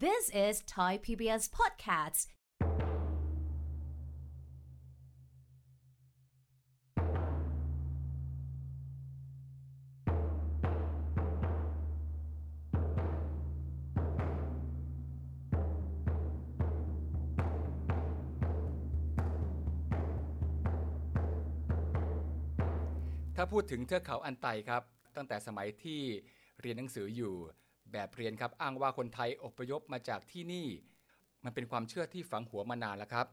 [0.00, 2.20] This is Thai PBS Podcasts.
[23.36, 24.82] ถ้าพูดถึงเทือกเขาอันไตครับ
[25.16, 26.02] ตั้งแต่สมัยที่
[26.60, 27.34] เรียนหนังสืออยู่
[27.92, 30.66] แบบเรียนครับอ้างว่าคนไทยอพยพมาจากที่นี่
[31.44, 33.26] มันเป็นความเชื่อที่ฝังหัวมานานแล้วครับ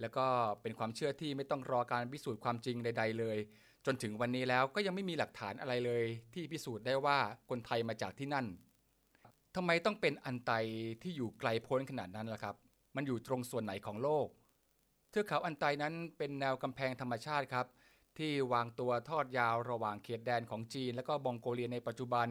[0.00, 0.26] แล้วก็
[0.62, 3.38] เป็นความเชื่อที่ไม่ต้องรอการพิสูจน์ความจริงใด ๆ เลย
[3.86, 6.04] จนถึงวันนี้แล้วก็ยังไม่มีหลักฐานอะไรเลย
[6.34, 7.18] ที่พิสูจน์ได้ว่า
[7.48, 8.46] คนไทยมาจากที่นั่น
[9.56, 10.52] ทำไมต้องเป็นอันไต
[11.02, 12.56] ที่อยู่ไกลโพ้นขนาดนั้นล่ะครับ
[12.96, 14.26] มันอยู่ตรงส่วนไหนของโลก
[15.10, 17.66] เทือกเขาอันไตนั้นเป็นแนวกำแพงธรรมชาติครับ
[18.18, 22.28] ที่วางตัวทอดยาวระหว่างเขตแดนของจีน และก็มองโกเลียในปัจจุบัน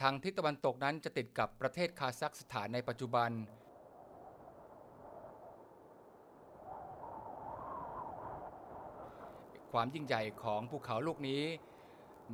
[0.00, 3.30] ทางทิศตะวันตกนั้นจะติดกับประเทศคาซัคสถานในปัจจุบัน
[9.72, 11.42] ความยิ่งใหญ่ของภูเขาลูกนี้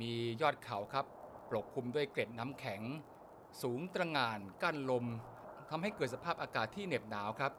[0.01, 1.05] มียอดเขาครับ
[1.49, 2.81] ปกคลุมด้วยเกล็ดน้ำแข็ง
[3.61, 5.05] สูงตระงานกั้นลม
[5.69, 7.51] ทำให้เกิดสภาพอากาศที่เหน็บหนาวครับ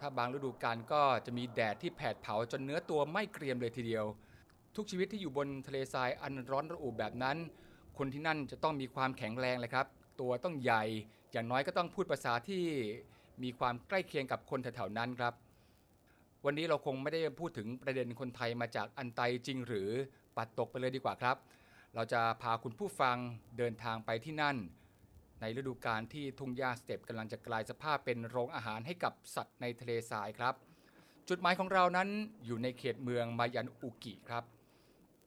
[0.00, 4.04] ถ้าบางฤดูกาลก็จะมีแดดที่แผดเผาจนเนื้อตัวไม่เกรียมเลยทีเดียว
[4.76, 7.36] ทุกชีวิตที่อยู่บนทะเลทรายอันร้อนระอุแบบนั้น
[7.98, 9.86] คนที่นั่นจะต้องมีความแข็งแรงเลยครับ
[10.20, 10.84] ตัวต้องใหญ่
[11.32, 12.62] อย่างน้อยก็ต้องพูดภาษาที่
[13.42, 15.34] มีความใกล้เคียงกับคนแถวๆนั้นครับ
[16.44, 19.88] วันนี้เราคงไม่ได้พูดถึงประเด็นคนไทยมาจากอันไตจริงหรือ
[20.36, 21.36] ปัดตกไปเลยดีกว่าครับ
[21.94, 23.16] เราจะพาคุณผู้ฟัง
[23.58, 24.56] เดินทางไปที่นั่น
[25.40, 30.54] ในฤดูกาลที่ทุ่งหญ้าสเต็ปกำลังจะกลายสภาพเป็นโรงอาหารให้กับสัตว์ในทะเลทรายครับ
[31.28, 32.08] จุดหมายของเรานั้น
[32.44, 34.44] อยู่ในเขตเมืองมายันอุกิครับ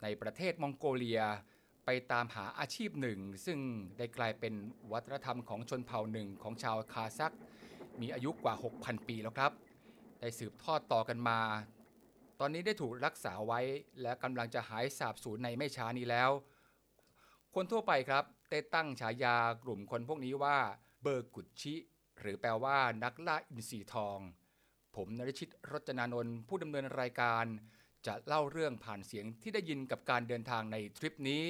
[0.04, 1.22] ในประเทศมองโกเลีย
[1.92, 3.60] ไปตามหาอาชีพหนึ่ง ซึ่ง
[3.98, 4.54] ได้กลายเป็น
[4.92, 7.34] วัฒนธรรมของชนเผ่าหนึ่งของชาวคาซัก
[8.02, 9.52] มีอายุกว่า 6,000 ปีแล้วครับ
[10.20, 11.40] ได้สืบทอดต่อกันมา
[12.40, 13.60] ตอนนี้ได้ถูกรักษาไว้
[14.02, 16.30] และกำลังจะหายสาบสูญในไม่ช้านี้แล้ว
[17.56, 20.58] คนทั่วไปครับได้ตั้งฉายากลุ่มคนพวกนี้ว่า
[21.02, 21.76] เบอร์กุชิ
[22.20, 24.20] หรือแปลว่านักล่าอินทรีทอง
[24.96, 27.46] ผมนริชิตรจนานนท์ผู้ดำเนินรายการ
[28.08, 31.44] จะเล่าเรื่องผ่านเสียงที่ได้ยินกับการเดินทางในทริปนี้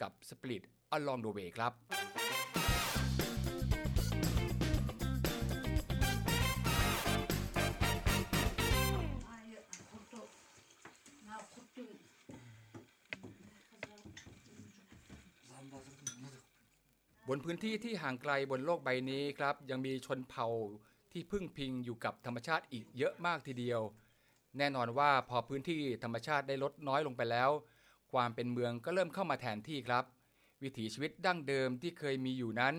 [0.00, 0.62] กับ Split
[0.96, 1.72] Along the Way ครับ
[17.28, 20.48] บนพื้นที่ที่ห่างไกลบนโลกใบนี้ครับ ยังมีชนเผ่า
[21.12, 23.80] ที่พึ่งพิงอยู่กับธรรมชาติอีกเยอะมากทีเดียว
[24.58, 27.50] แน่นอนว่าพอพื้นที่ธรรมชาติได้ลดน้อยลงไปแล้ว
[28.12, 30.04] ความเป็นเมืองก็เริ่มเข้ามาแทนที่ครับ
[30.62, 32.74] วิถีชีวิตดั้งเดิมที่เคยมีอยู่นั้น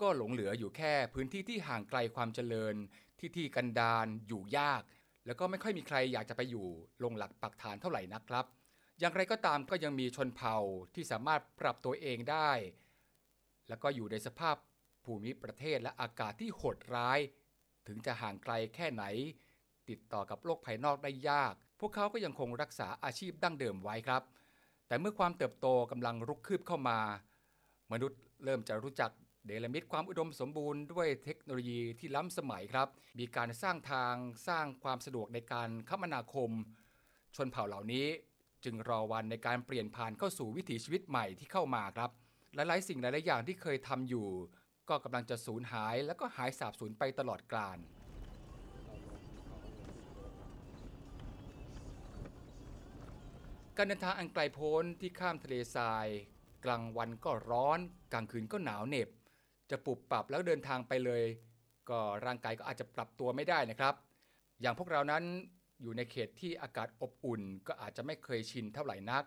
[0.00, 2.74] ก็หลงเหลืออยู่แค่พื้นที่ที่ห่างไกลความเจริญ
[3.18, 4.82] ที่ที่กันดารอยู่ยาก
[5.26, 6.66] แล้วก็ไม่ค่อยมีใครอยากจะไปอยู่
[7.04, 8.46] ลงหลักปักฐานเท่าไหร่นักครับ
[9.00, 10.56] อย่างไรก็ตามก็ยังมีชนเผ่า
[10.94, 12.50] ที่สามารถปรับตัวเองได้
[13.68, 14.56] แล้วก็อยู่ในสภาพ
[15.04, 17.18] ภูมิประเทศและอากาศที่โหดร้าย
[17.86, 19.04] ถึงจะห่างไกลแค่ไหน
[19.88, 24.22] ติดต่อกับโลกภายนอกได้ยาก พวกเขาก็ยังคงรักษาอาชีพดั้งเดิมไว้ครับ
[24.88, 26.98] แต่เมื่อความเติบโตกำลังรุกคืบเข้ามา
[27.92, 29.10] มนุษย์เริ่มจะรู้จัก
[29.46, 34.14] เดลมิตความอุดมสมบูรณ์ด้วยเทคโนโลยีที่ล้ำสมัยครับ มีการสร้างทาง
[34.48, 36.50] สร้างความสะดวกในการคมนาคม
[37.36, 38.06] ชนเผ่าเหล่านี้
[38.64, 42.10] จึงรอวันในการเปลี่ยนผ่านเข้าสู่วิถีชีวิตใหม่ที่เข้ามาครับ
[42.54, 44.28] หลายๆ สิ่งหลายๆอย่างที่เคยทำอยู่
[44.88, 47.78] ก็กำลังจะสูญหายแล้วก็หายสาบสูญไปตลอดกาล
[53.78, 56.06] การเดินทางอันไกลโพ้นที่ข้ามทะเลทราย
[56.64, 57.78] กลางวันก็ร้อน
[58.12, 59.08] กลางคืนก็หนาวเหน็บ
[59.70, 61.22] จะปรับปรับแล้วเดินทางไปเลย
[61.90, 63.94] ก็ร่างกายก็อาจจะปรับตัวไม่ได้นะครับ
[64.60, 65.22] อย่างพวกเรานั้น
[65.82, 69.24] อยู่ในเขตที่อากาศอบอุ่น ก็อาจจะไม่เคยชินเท่าไหร่นัก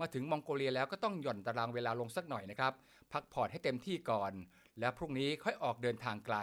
[0.00, 2.72] มาถึงมองโกเลียแล้วก็ต้องหย่อนตารางเวลาลงสักหน่อยนะครับ
[3.12, 4.32] พักผ่อนให้เต็มที่ก่อน
[4.80, 6.36] แล้วพรุ่งนี้ค่อยออกเดินทางไกล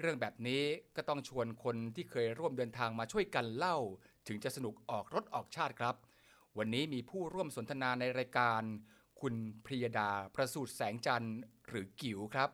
[0.00, 0.62] เรื่องแบบนี้
[0.96, 3.76] ก็ต้องชวนคนที่เคยร่วมเดินทางมาช่วยกันเล่า
[4.28, 5.94] ถึงจะสนุกออกรถออกชาติครับ
[6.58, 8.62] วันนี้มีผู้ร่วมสนทนาในรายการ
[9.20, 9.34] คุณ
[9.64, 11.38] พริยดาประสูติแสงจันทร์
[11.68, 12.48] หรือกิ๋วครับ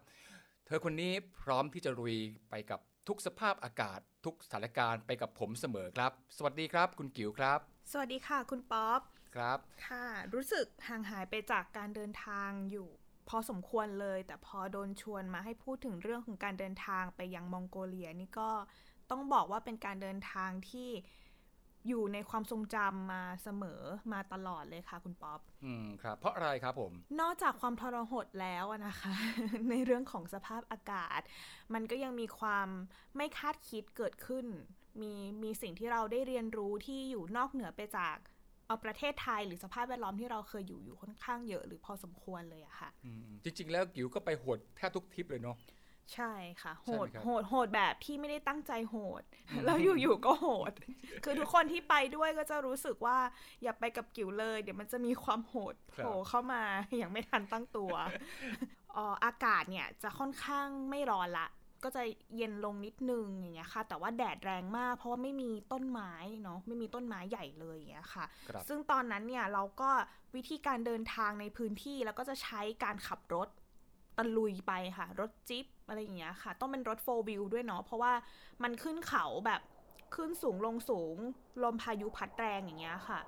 [0.67, 2.17] เธอคนนี้พร้อมที่จะรุย
[2.51, 7.59] ไปกับทุกสภาพอากาศ ทุกสถานการณ์ไปกับผมเสมอครับ สวัสดีครับคุณกิ๋วครับ
[7.93, 9.01] สวัสดีค่ะคุณป๊อป
[9.35, 12.89] ครับค่ะ รู้สึกห่างหายไปจากการเดินทางอยู่
[13.29, 18.51] พอสมควรเลย แต่พอโดนชวนมาให้พูดถึงเรื่องของการเดินทางไปยังมองโกเลียนี่ก็
[19.11, 20.91] ต้องบอกว่าเป็นการเดินทางที่
[21.89, 23.81] อยู่ในความทรงจำมาเสมอ
[24.13, 29.15] มาตลอดเลยค่ะ คุณป๊อปอืมครับ เพราะอะไรครับผม นอกจากความทรหดแล้วอะนะคะ
[29.71, 31.21] ในเรื่องของสภาพอากาศ
[31.75, 32.69] มันก็ยังมีความ
[33.17, 34.47] ไม่คาดคิดเกิดขึ้น
[35.03, 35.13] มี
[35.43, 38.17] มีสิ่งที่เราได้เรียนรู้ที่อยู่นอกเหนือไปจาก
[38.67, 45.57] เอาประเทศไทยหรือสภาพแวดล้อมที่เราเคยอยู่อยู่ค่อนข้างเยอะหรือพอสมควรเลยอะค่ะอืมจริงๆ แล้วกิ๋วก็ไปโหดแทบทุกทริปเลยเนาะ
[46.15, 46.33] ใช่
[46.63, 49.23] ค่ะ โหใช่ไหมดครับโหด โหดแบบที่ไม่ได้ตั้งใจโหด
[49.65, 50.73] แล้วอยู่ๆก็โหด
[51.25, 53.19] คือทุกคนที่ไปด้วยก็จะรู้สึกว่า
[53.63, 56.63] อย่าไปกับกิ๋วเลย เดี๋ยวมันจะมีความโหดโผล่เข้ามา
[56.97, 57.93] อย่างไม่ทันตั้งตัว
[58.95, 61.49] เอ่ออากาศเนี่ยจะค่อนข้างไม่ร้อนละ
[61.85, 62.03] ก็จะ
[62.37, 66.13] เย็นลงนิดนึงอย่างเงี้ยค่ะ แต่ว่าแดดแรงมาก เพราะว่าไม่มีต้นไม้
[66.43, 69.91] เนาะไม่มีต้นไม้ใหญ่เลยอย่างเงี้ยค่ะครับซึ่งตอนนั้นเนี่ยเราก็
[70.37, 73.49] วิธีการเดินทางในพื้นที่แล้วก็จะใช้การขับรถ
[74.19, 78.13] ตะลุยไปค่ะ รถจิ๊บอะไรอย่างเงี้ยค่ะ ต้องเป็นรถโฟวิวด้วยเนาะเพราะว่า
[78.63, 79.61] มันขึ้นเขาแบบ
[80.15, 81.17] ขึ้นสูงลงสูง
[81.65, 83.21] ลมพายุพัดแรงอย่างเงี้ยค่ะ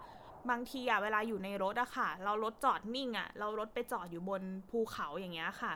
[0.51, 5.73] บางทีอะเวลาอยู่ในรถอะค่ะ เรารถจอดนิ่งอะเรารถไปจอดอยู่บนภูเขาอย่างเงี้ยค่ะ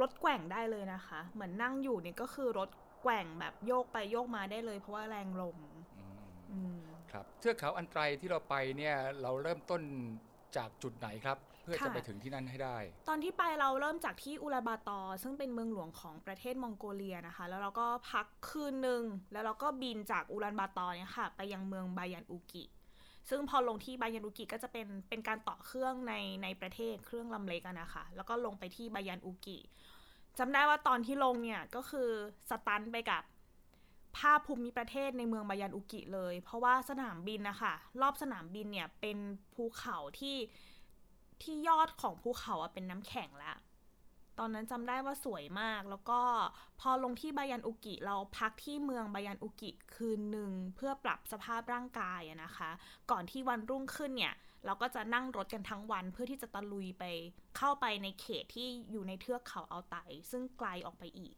[0.00, 2.70] รถแกว่งได้เลยนะคะ เหมือนนั่งอยู่เนี่ยก็คือรถ
[3.02, 5.58] แกว่งแบบโยกไปโยกมาได้เลย เพราะว่าแรงลม
[5.98, 6.18] อืม
[6.52, 6.80] อืม
[7.12, 9.82] ครับเทือกเขาอันไตรที่เราไปเนี่ยเราเริ่มต้น
[10.56, 12.76] จากจุดไหนครับเพื่อจะค่ะไปถึงที่นั่นให้ได้
[13.08, 22.64] ตอนที่ไปเราเริ่มจากที่อุลานบาตอร์ซึ่งเป็นเมืองหลวงของประเทศมองโกเลียนะคะ แล้วเราก็พักคืนหนึ่งแล้วเราก็บินจากอุลานบาตอร์เนี่ยค่ะ ไปยังเมืองบายันอุกิ
[23.30, 29.58] ซึ่งพอลงที่บายันอุกิก็จะเป็นเป็นการต่อเครื่องในในประเทศเครื่องลำเล็กอะนะคะ แล้วก็ลงไปที่บายันอุกิ
[30.38, 32.08] จำได้ว่าตอนที่ลงเนี่ยก็คือ
[32.50, 33.22] stun ไปกับ
[34.18, 39.18] ภาพภูมิประเทศในเมืองบายันอุกิเลย เพราะว่าสนามบินนะคะรอบสนามบินเนี่ยเป็น
[39.54, 40.36] ภูเขาที่
[41.42, 43.56] ที่ยอดของภูเขาอะเป็นน้ำแข็งแล้ว
[44.38, 46.20] ตอนนั้นจำได้ว่าสวยมาก แล้วก็
[46.80, 52.70] พอลงที่บายันอุกิเราพักที่เมืองบายันอุกิคืนหนึ่งเพื่อปรับสภาพร่างกายนะคะ
[53.10, 57.04] ก่อนที่วันรุ่งขึ้นเนี่ย เราก็จะนั่งรถกันทั้งวันเพื่อที่จะตะลุยไป
[57.56, 59.96] เข้าไปในเขตที่อยู่ในเทือกเขาเอาไต
[60.30, 61.36] ซึ่งไกลออกไปอีก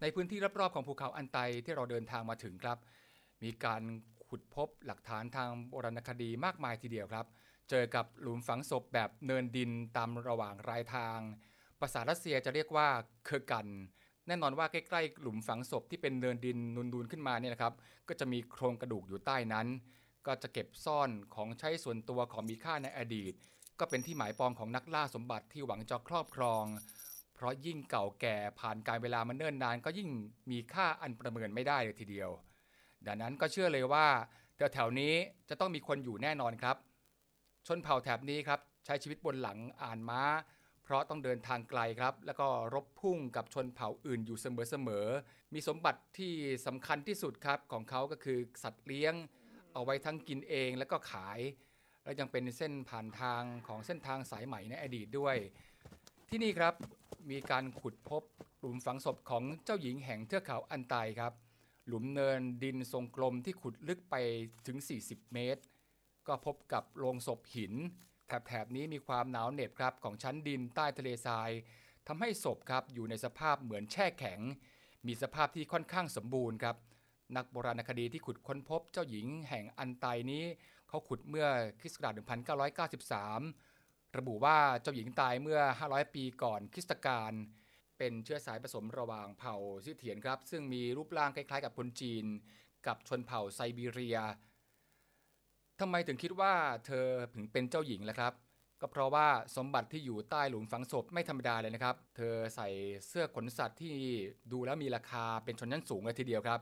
[0.00, 2.78] ในพื้นที่รอบๆของภูเขาอัลไตที่เราเดินทางมาถึงครับ
[3.42, 3.82] มีการ
[4.30, 7.26] ขุดพบหลักฐานทางโบราณคดีมากมายทีเดียวครับ
[7.70, 11.18] เจอกับหลุมฝังศพแบบเนินดินตามระหว่างรายทาง
[11.80, 12.88] ภาษารัสเซียจะเรียกว่า
[13.24, 13.66] kurgan
[14.26, 17.74] แน่นอนว่าใกล้ๆหลุมฝังศพที่เป็นเนินดินนูนๆขึ้นมาเนี่ยนะครับ
[18.08, 19.66] ก็จะมีโครงกระดูกอยู่ใต้นั้น
[20.26, 23.34] ก็จะเก็บซ่อนของใช้ส่วนตัวของมีค่าในอดีต
[23.80, 26.64] ก็เป็นที่หมายปองของนักล่าสมบัติที่หวังจะครอบครอง
[27.34, 30.08] เพราะยิ่งเก่าแก่ผ่านการเวลามันเนิ่นนาน ก็ยิ่ง
[30.50, 32.30] มีค่าอันประเมินไม่ได้เลยทีเดียว
[33.06, 34.06] ดังนั้นก็เชื่อเลยว่า
[34.56, 35.14] แถวๆนี้
[35.48, 36.76] จะต้องมีคนอยู่แน่นอนครับ
[37.66, 40.22] ชนเผ่าแถบนี้ครับใช้ชีวิตบนหลังอ่านม้า
[40.84, 46.32] เพราะต้องเดินทางไกลครับ แล้วก็รบพุ่งกับชนเผ่าอื่นอยู่เสมอๆมีสมบัติที่
[46.66, 49.14] สำคัญที่สุดครับของเขาก็คือสัตว์เลี้ยง
[49.72, 51.40] เอาไว้ทั้งกินเองแล้วก็ขาย
[52.04, 55.36] และยังเป็นเส้นผ่านทางของเส้นทางสายใหม่ในอดีตด้วย
[56.28, 56.74] ที่นี่ครับ
[57.30, 58.22] มีการขุดพบ
[58.58, 61.32] หลุมฝังศพของเจ้าหญิงแห่งเทือกเขาอันไตครับ
[61.86, 64.14] หลุมเนินดินทรงกลมที่ขุดลึกไป
[64.66, 65.62] ถึง 40 เมตร
[66.26, 67.74] ก็พบกับโลงศพหิน
[68.26, 71.50] แถบๆนี้มีความหนาวเหน็บครับของชั้นดินใต้ทะเลทราย
[72.06, 74.40] ทำให้ศพครับอยู่ในสภาพเหมือนแช่แข็ง
[75.06, 76.76] มีสภาพที่ค่อนข้างสมบูรณ์ครับ
[77.36, 80.44] นักโบราณคดีที่ขุดค้นพบเจ้าหญิงแห่งอันไตนี้
[80.88, 81.48] เขาขุดเมื่อ
[81.80, 82.14] คริสต์ศักราช
[83.34, 87.32] 1993 ระบุว่าเจ้าหญิงตายเมื่อ 500 ปีก่อนคริสตกาล
[87.98, 92.24] เป็นเชื้อสายผสมระหว่างเผ่าซิเถียนครับ ซึ่งมีรูปร่างคล้ายๆ กับคนจีน
[92.86, 94.18] กับชนเผ่าไซบีเรีย
[95.80, 96.54] ทำไมถึงคิดว่า
[96.86, 98.32] เธอถึงเป็นเจ้าหญิงล่ะครับ
[98.80, 102.68] ก็เพราะว่าสมบัติที่อยู่ใต้หลุมฝังศพไม่ธรรมดาเลยนะครับ เธอใส่
[103.06, 103.94] เสื้อขนสัตว์ที่
[104.52, 106.60] ดูแล้วมีราคาเป็นชนชั้นสูงเลยทีเดียวครับ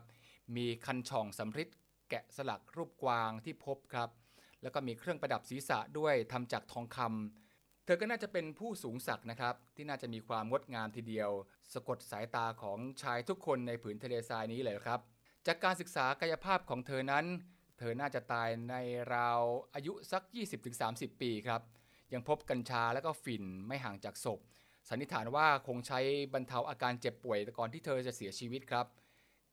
[0.55, 1.69] มีคันช่องสำริด
[2.09, 4.09] แกะสลักรูปกวางที่พบครับ
[4.61, 7.44] แล้วก็มีเครื่องประดับศีรษะด้วยทำจากทองคำ
[7.85, 11.29] เธอก็น่าจะเป็นผู้สูงศักดิ์นะครับ ที่น่าจะมีความงดงามทีเดียว
[11.73, 14.99] สะกดสายตาของชายทุกคนในผืนทะเลทรายนี้เลยครับ
[15.47, 17.25] จากการศึกษากายภาพของเธอนั้น
[17.79, 18.75] เธอน่าจะตายใน
[19.15, 19.41] ราว
[19.73, 20.23] อายุสัก
[20.71, 21.61] 20-30 ปีครับ
[22.13, 24.39] ยังพบกัญชาและก็ฝิ่นไม่ห่างจากศพ
[24.89, 25.99] สันนิษฐานว่าคงใช้
[26.33, 28.85] บรรเทาอาการเจ็บป่วยก่อนที่เธอจะเสียชีวิตครับ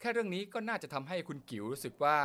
[0.00, 2.16] แค่เรื่องนี้ก็น่าจะทำให้คุณกิ๋วรู้สึกว่า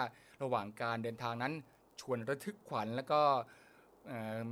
[0.41, 1.53] ระหว่างการเดินทางนั้น
[2.01, 3.21] ชวนระทึกขวัญแล้วก็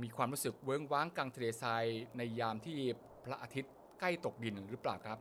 [0.02, 1.84] มีความรู้สึกเวิ้งว้างกลางทะเลทราย
[2.16, 2.78] ในยามที่
[3.24, 5.18] พระอาทิตย์ใกล้ตกดินหรือเปล่าครับ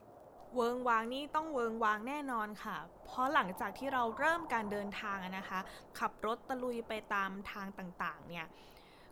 [0.56, 5.60] เวิงวางนี่ต้องเวิงวางแน่นอนค่ะ เพราะหลังจากที่เราเริ่มการเดินทางอะนะคะ
[6.00, 8.48] ขับรถตะลุยไปตามทางต่างๆ เนี่ย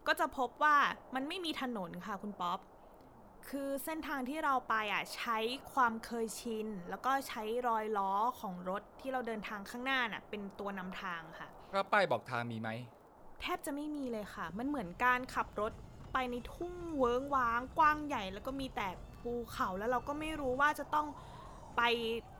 [0.07, 0.75] ก็จะพบว่า
[1.15, 2.59] มันไม่มีถนนค่ะคุณป๊อป
[3.49, 5.37] คือเส้นทางที่เราไปอะใช้
[5.73, 12.69] ความเคยชิน แล้วก็ใช้รอยล้อของรถที่เราเดินทางข้างหน้าน่ะเป็นตัวนำทางค่ะ แล้วป้ายบอกทางมีไหม
[13.43, 15.71] แทบจะไม่มีเลยค่ะ มันเหมือนการขับรถ
[16.13, 21.07] ไปในทุ่งเวิ้งว้างกว้างใหญ่ แล้วก็มีแต่ภูเขาแล้วเราก็ไม่รู้ว่าจะต้อง
[21.77, 21.81] ไป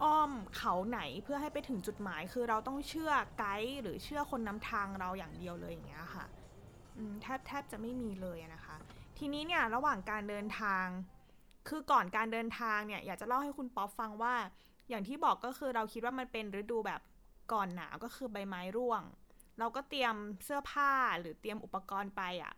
[0.04, 6.26] อ้อมเขาไหนเพื่อให้ไปถึงจุดหมาย คือเราต้องเชื่อไกด์หรือเชื่อคนนำทางเราอย่างเดียวเลยอย่างเงี้ยค่ะ
[7.22, 8.76] แทบแทบจะไม่มีเลยนะคะ
[9.18, 10.86] ทีนี้เนี่ยระหว่างการเดินทาง
[11.68, 14.36] คือก่อนการเดินทางเนี่ยอยากจะเล่าให้คุณป๊อปฟังว่า
[14.90, 17.02] อย่างที่บอกก็คือเราคิดว่ามันเป็นฤดูแบบ
[17.54, 19.04] ก่อนหนาวก็คือใบไม้ร่วง
[19.60, 22.54] เราก็เตรียมเสื้อผ้าหรือเตรียมอุปกรณ์ไปอะ่ะ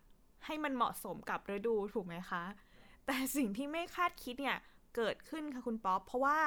[0.45, 2.43] ให้มันเหมาะสมกับฤดูถูกไหมคะ
[3.05, 4.59] แต่สิ่งที่ไม่คาดคิดเนี่ย
[4.95, 6.39] เกิดขึ้นค่ะคุณป๊อป เพราะว่า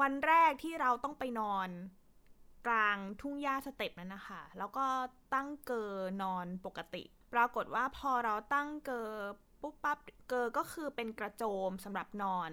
[0.00, 1.68] วันแรกที่เราต้องไปนอน
[2.66, 4.86] กลางทุ่งหญ้าสเต็ปนั้นนะคะ แล้วก็
[5.34, 5.90] ตั้งเกอ
[6.22, 7.02] นอนปกติ
[7.34, 9.08] ปรากฏว่าพอเราตั้งเกอ
[9.62, 12.50] ปุ๊บปั๊บเกอก็คือเป็นกระโจมสำหรับนอน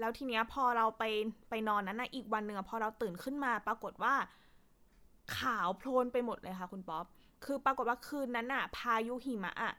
[0.00, 1.04] แล้วทีเนี้ยพอเราไป
[1.50, 4.14] ไปนอนนั้นนะอีกวันหนึ่งพอเราตื่นขึ้นมา ปรากฏว่า
[5.36, 7.04] ขาวโพลนไปหมดเลยค่ะคุณป๊อป
[7.44, 9.72] คือปรากฏว่าคืนนั้นอะพายุหิมะอะ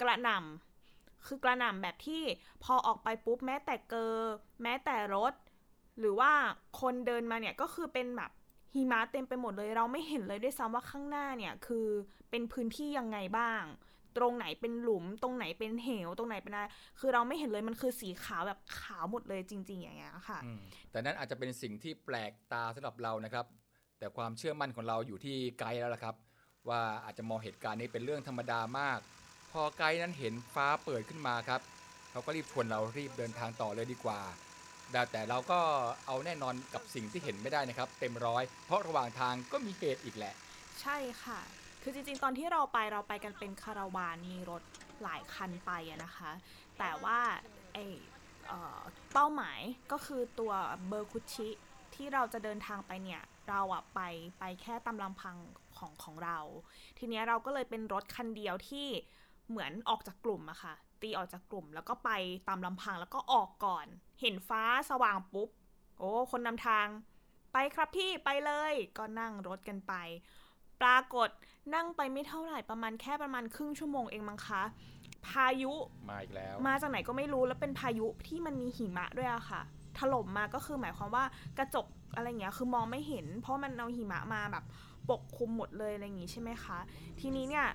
[0.00, 2.22] กระหน่ำคือกระหน่ำแบบที่
[2.64, 4.14] พอออกไปปุ๊บแม้แต่เกอ
[4.62, 5.32] แม้แต่รถ
[5.98, 6.32] หรือว่า
[6.80, 8.30] คนเดินมาเนี่ยก็คือเป็นแบบ
[8.74, 11.86] หิมะเต็มไปหมดเลย เราไม่เห็นเลยด้วยซ้ำว่าข้างหน้าเนี่ยคือ
[12.30, 13.62] เป็นพื้นที่ยังไงบ้าง
[14.18, 16.66] ตรงไหนเป็นหลุม ตรงไหนเป็นเหว ตรงไหนเป็นอะไร
[16.98, 20.38] คือเราไม่เห็นเลยมันคือสีขาวแบบขาวหมดเลยจริง ๆ อย่างเงี้ยค่ะ
[20.90, 23.46] แต่นั้นอาจจะเป็นสิ่งที่แปลกตาสำหรับเรานะครับ
[24.00, 26.14] แต่ความเชื่อมั่นของเราอยู่ที่ไกด์แล้วล่ะครับ
[26.68, 28.98] ว่าอาจจะมองเหตุการณ์นี้เป็นเรื่องธรรมดามาก
[29.52, 31.60] พอไกด์นั้นเห็นฟ้าเปิดขึ้นมาครับ
[32.10, 34.20] เขาก็รีบชวนเรารีบเดินทางต่อเลยดีกว่า
[35.12, 35.60] แต่เราก็
[36.06, 40.34] เอาแน่นอนกับสิ่งที่เห็นไม่ได้นะครับ เต็มร้อย เพราะระหว่างทางก็มีเหตุอีกแหละ
[40.80, 41.40] ใช่ค่ะ
[41.82, 44.62] คือจริงๆ ตอนที่เราไปเราไปกันเป็นคาราวานมีรถ
[45.02, 45.70] หลายคันไป
[46.04, 46.30] นะคะ
[46.78, 47.18] แต่ว่า
[47.74, 47.78] ไอ
[48.48, 48.78] เอ่อ
[49.12, 49.60] เป้าหมาย
[49.92, 50.52] ก็คือตัว
[50.88, 51.48] เบอร์คุชิ
[51.94, 54.00] ที่เราจะเดินทางไปเนี่ย เราอะไป
[54.38, 55.36] ไปแค่ตามลำพัง
[55.76, 56.38] ของของเรา
[56.98, 58.86] ทีเนี้ยเราก็เลยเป็นรถคันเดียวที่
[59.48, 62.10] เหมือนออกจากกลุ่มอะค่ะ ตีออกจากกลุ่มแล้วก็ไป
[62.48, 63.86] ตามลำพังแล้วก็ออกก่อน
[64.20, 65.48] เห็นฟ้าสว่างปุ๊บ
[65.98, 66.86] โอ้คนนำทาง
[67.52, 69.94] ไปครับพี่ไปเลย ก็นั่งรถกันไป
[70.80, 71.28] ปรากฏ
[71.74, 74.62] นั่งไปไม่เท่าไหร่ประมาณแค่ประมาณครึ่งชั่วโมงเองมั้งคะ
[75.26, 75.72] พายุ
[76.10, 79.60] มาอีกแล้ว มาจากไหนก็ไม่รู้แล้วเป็นพายุที่มันมีหิมะด้วยอะค่ะ
[79.98, 81.24] ถล่มมาก็คือหมายความว่า
[81.58, 84.64] กระจก อะไรเงี้ยคือมองไม่เห็น เพราะมันเอาหิมะมาแบบ
[85.10, 86.78] ปกคลุมหมดเลยอะไรอย่างงี้ใช่ไหมคะ
[87.20, 87.66] ทีนี้เนี่ย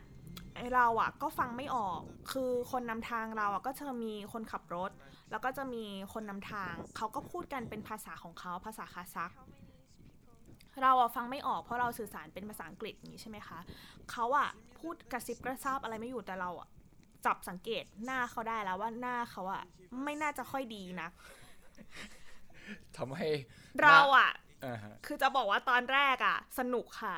[0.76, 2.00] เราอะก็ฟังไม่ออก
[2.32, 4.92] คือคนนำทางเราอะก็จะมีคนขับรถ
[5.32, 9.32] แล้วก็จะมีคนนำทาง เขาก็พูดกันเป็นภาษาของเขาภาษาคาซัก
[10.82, 13.60] เราอะฟังไม่ออกเพราะเราสื่อสารเป็นภาษาอังกฤษอย่างนี้ใช่ไหมคะ
[14.12, 14.50] เขาอะ
[14.80, 16.68] พูดกระซิบกระซาบอะไรไม่อยู่แต่เราอะ
[17.26, 19.64] จับสังเกตหน้าเขาได้แล้วว่าหน้าเขาอะ
[20.04, 21.10] ไม่น่าจะค่อยดีนะ
[22.98, 23.30] ทำให้
[23.82, 24.32] เราอะ
[24.66, 27.18] อ่าฮะคือจะบอกว่าตอนแรกอะสนุกค่ะ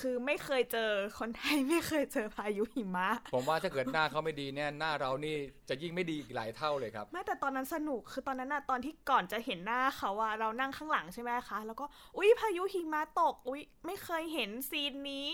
[0.00, 5.36] คือไม่เคยเจอคนไทยไม่เคยเจอพายุหิมะ ผมว่าถ้าเกิดหน้าเขาไม่ดีเนี่ยหน้าเรานี่
[5.68, 11.84] จะยิ่งไม่ดีอีกหลายเท่าเลยครับไม่แต่ตอนนั้นสนุกคือตอนนั้นอะตอนที่ก่อนจะเห็นหน้าเขาอะเรานั่งข้างหลังใช่ไหมคะแล้วก็
[12.16, 15.28] อุ๊ยพายุหิมะตก อุ๊ยไม่เคยเห็นซีนนี้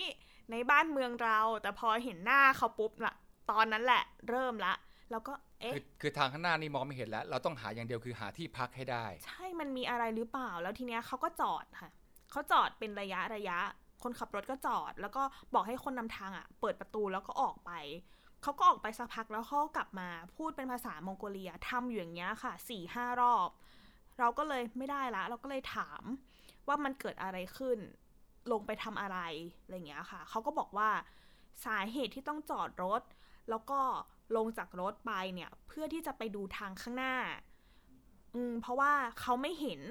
[0.51, 3.13] ในบ้านเมืองเรา แต่พอเห็นหน้าเขาปุ๊บล่ะ
[3.51, 4.73] ตอนนั้นแหละ เริ่มละ
[5.11, 11.91] แล้วก็ เอ๊ะ คือคือทางข้างหน้านี่มองไม่เห็นแล้ว เราต้องหาอย่างเดียวคือหาที่พักให้ได้ ใช่มันมีอะไรหรือเปล่า แล้วทีเนี้ยเขาก็จอดค่ะ
[12.31, 13.59] เขาจอดเป็นระยะระยะ
[14.03, 17.71] คนขับรถก็จอด แล้วก็บอกให้คนนำทางอะ เปิดประตูแล้วก็ออกไป
[18.41, 23.49] เขาก็ออกไปสักพักแล้วเขาก็กลับมาพูดเป็นภาษามองโกเลียทำอยู่อย่างเงี้ยค่ะสี่ห้ารอบ
[24.19, 26.03] เราก็เลยไม่ได้ละ เราก็เลยถาม
[26.67, 27.77] ว่ามันเกิดอะไรขึ้น
[28.51, 29.17] ลงไปทำอะไร
[29.61, 30.89] อะไรอย่างเงี้ยค่ะ เขาก็บอกว่า
[31.65, 33.01] สาเหตุที่ต้องจอดรถ
[33.49, 33.79] แล้วก็
[34.35, 37.15] ลงจากรถไปเนี่ย เพื่อที่จะไปดูทางข้างหน้า
[38.35, 39.81] อืม เพราะว่าเขาไม่เห็น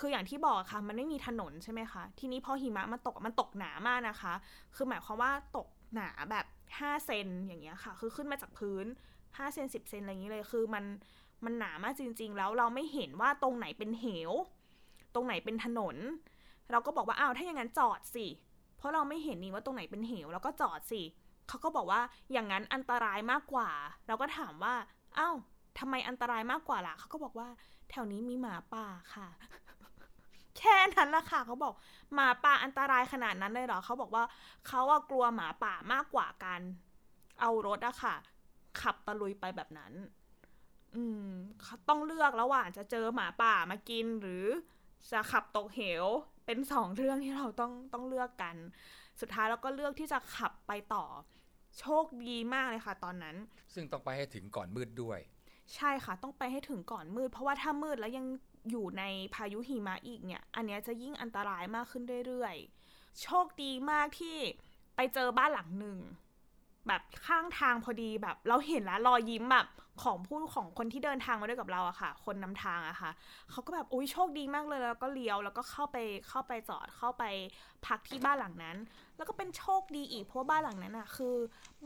[0.00, 4.34] คืออย่างที่บอกค่ะ มันไม่มีถนนใช่ไหมคะ ทีนี้พอหิมะมันตกมันตกหนามากนะคะ
[4.74, 6.46] คือหมายความว่าตกหนาแบบ
[6.78, 8.86] 5เซนอย่างเงี้ยค่ะ คือขึ้นมาจากพื้น
[9.18, 10.84] 5เซน10เซนอะไรอย่างเงี้ยเลยคือมัน
[11.44, 14.32] มันหนามากจริง ๆ แล้วเราไม่เห็นว่าตรงไหนเป็นเหว
[15.14, 15.96] ตรงไหนเป็นถนน
[16.70, 18.26] เราก็บอกว่าอ้าวถ้าอย่างนั้นจอดสิ
[18.76, 21.02] เพราะเราไม่เห็นนี่ว่าตรงไหนเป็นเหวแล้วก็จอดสิ
[21.50, 22.00] เขาก็บอกว่า
[22.32, 23.70] อย่างนั้นอันตรายมากกว่า
[24.06, 24.74] เราก็ถามว่า
[25.18, 25.36] อ้าว
[25.78, 27.48] ทำไมอันตรายมากกว่าล่ะเขาก็บอกว่า
[27.90, 29.28] แถวนี้มีหมาป่าค่ะ
[30.58, 31.74] แค่นั้นละค่ะเขาบอก
[32.14, 34.24] หมาป่าอันตรายขนาดนั้นเลยเหรอเขาบอกว่า
[34.66, 36.60] เขาอะกลัวหมาป่ามากกว่าการ
[37.40, 38.14] เอารถอะค่ะ
[38.80, 39.92] ขับตะลุยไปแบบนั้น
[40.96, 41.28] อืม
[41.62, 44.44] เขาต้องเลือกระหว่างจะเจอหมาป่ามากินหรือ
[45.12, 46.06] จะขับตกเหว
[46.46, 48.56] เป็นสองเรื่องที่เราต้องต้องเลือกกัน
[49.20, 51.04] สุดท้ายเราก็เลือกที่จะขับไปต่อ
[51.78, 53.36] โชคดีมากเลยค่ะ ตอนนั้น
[53.74, 55.18] ซึ่งต้องไปให้ถึงก่อนมืดด้วย
[55.74, 58.26] ใช่ค่ะ ต้องไปให้ถึงก่อนมืด เพราะว่าถ้ามืดแล้วยัง
[58.70, 59.02] อยู่ใน
[59.34, 64.36] พายุหิมะอีกเนี่ย อันเนี้ยจะยิ่งอันตรายมากขึ้นเรื่อยๆ โชคดีมากที่
[64.96, 65.98] ไปเจอบ้านหลังหนึ่ง
[66.88, 69.66] แบบข้างทางพอดีแบบ เราเห็นแล้วรอยยิ้มแบบ
[70.02, 73.10] ของผู้ของคนที่เดินทางมาด้วยกับเราอะค่ะ คนนำทางอะค่ะ
[73.50, 75.96] เขาก็แบบโอ้ยโชคดีมากเลยแล้วก็เลี้ยวแล้วก็เข้าไป
[76.28, 77.24] เข้าไปจอดเข้าไป
[77.86, 78.76] พักที่บ้านหลังนั้น
[79.16, 81.36] แล้วก็เป็นโชคดีอีกเพราะบ้านหลังนั้นอะคือ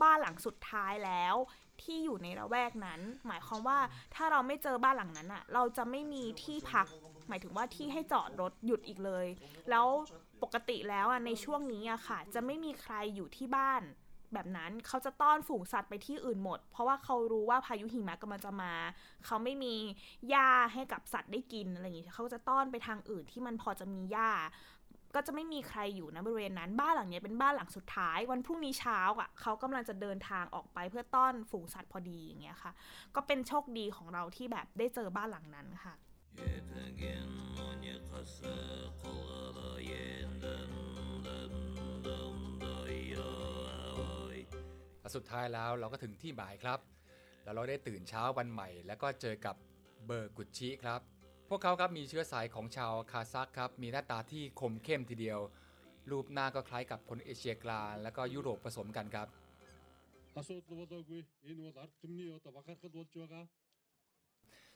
[0.01, 1.35] บ้านหลังสุดท้ายแล้ว
[1.81, 3.79] ที่อยู่ในระแวกนั้น หมายความว่า
[4.15, 6.87] ถ้าเราไม่เจอบ้านหลังนั้นอะเราจะไม่มีที่พัก
[7.27, 9.25] หมายถึงว่าที่ให้จอดรถหยุดอีกเลย
[9.69, 9.87] แล้ว
[10.43, 13.81] ปกติแล้วอะในช่วงนี้อะค่ะ จะไม่มีใครอยู่ที่บ้าน
[14.35, 18.73] แบบนั้นเขาจะต้อนฝูงสัตว์ไปที่อื่นหมด เพราะว่าเขารู้ว่าพายุหิมะกำลังจะมา
[19.25, 19.73] เขาไม่มี
[20.29, 24.31] หญ้าให้กับสัตว์ได้กินอะไรอย่างนี้เขาจะต้อนไปทางอื่นที่มันพอจะมีหญ้า
[25.15, 32.71] ก็จะไม่มีใครอยู่นะบริเวณนั้นบ้านหลังนี้เป็นบ้านหลังสุดท้าย วันพรุ่งนี้เช้าอะเขากำลังจะเดินทางออกไปเพื่อต้อนฝูงสัตว์พอดีอย่างเงี้ยค่ะ
[33.15, 35.95] ก็เป็นโชคดีของเราที่แบบได้เจอบ้านหลังนั้นค่ะ
[45.05, 46.79] และสุดท้ายแล้วเราก็ถึงที่หมายครับ
[47.43, 49.55] แล้วเราได้ตื่นเช้าวันใหม่ แล้วก็เจอกับ
[50.05, 51.01] เบอร์คุชิครับ
[51.49, 55.39] พวกเขาครับมีเชื้อสายของชาวคาซัคครับ มีหน้าตาที่คมเข้มทีเดียว
[56.11, 59.27] รูปหน้าก็คล้ายกับคนเอเชียกลางและก็ยุโรปผสมกันครับ